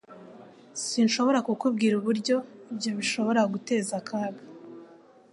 Sinshobora 0.85 1.39
kukubwira 1.47 1.93
uburyo 1.97 2.35
ibyo 2.71 2.91
bishobora 2.97 3.41
guteza 3.53 3.93
akaga 4.01 4.41